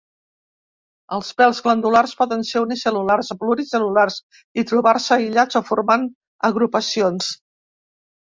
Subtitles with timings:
[1.17, 4.17] Els pèls glandulars poden ser unicel·lulars o pluricel·lulars
[4.61, 6.07] i trobar-se aïllats o formant
[6.53, 7.29] agrupacions.